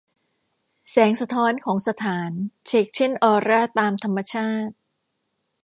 [0.91, 2.31] แสงสะท้อนของสถาน
[2.67, 4.73] เฉกเช่นออร่าตามธรรมชาติ